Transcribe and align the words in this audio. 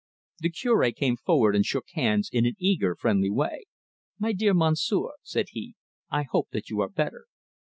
The 0.39 0.49
Cure 0.49 0.91
came 0.93 1.15
forward 1.15 1.55
and 1.55 1.63
shook 1.63 1.85
hands 1.93 2.27
in 2.33 2.43
an 2.47 2.55
eager 2.57 2.95
friendly 2.95 3.29
way. 3.29 3.65
"My 4.17 4.33
dear 4.33 4.55
Monsieur," 4.55 5.09
said 5.21 5.49
he, 5.51 5.75
"I 6.09 6.23
hope 6.23 6.49
that 6.53 6.71
you 6.71 6.81
are 6.81 6.89
better." 6.89 7.27